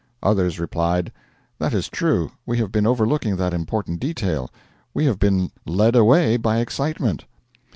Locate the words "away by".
5.95-6.57